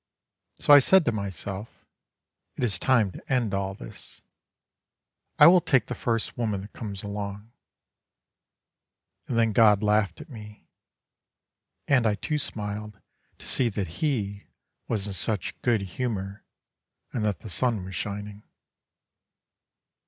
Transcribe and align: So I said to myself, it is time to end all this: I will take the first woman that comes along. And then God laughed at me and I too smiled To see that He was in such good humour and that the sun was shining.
So 0.57 0.73
I 0.73 0.79
said 0.79 1.05
to 1.05 1.11
myself, 1.11 1.85
it 2.55 2.63
is 2.63 2.79
time 2.79 3.11
to 3.11 3.31
end 3.31 3.53
all 3.53 3.75
this: 3.75 4.23
I 5.37 5.45
will 5.45 5.61
take 5.61 5.85
the 5.85 5.93
first 5.93 6.35
woman 6.39 6.61
that 6.61 6.73
comes 6.73 7.03
along. 7.03 7.51
And 9.27 9.37
then 9.37 9.53
God 9.53 9.83
laughed 9.83 10.19
at 10.19 10.27
me 10.27 10.65
and 11.87 12.07
I 12.07 12.15
too 12.15 12.39
smiled 12.39 12.99
To 13.37 13.47
see 13.47 13.69
that 13.69 14.01
He 14.01 14.47
was 14.87 15.05
in 15.05 15.13
such 15.13 15.61
good 15.61 15.81
humour 15.81 16.43
and 17.13 17.23
that 17.23 17.41
the 17.41 17.47
sun 17.51 17.83
was 17.85 17.93
shining. 17.93 18.41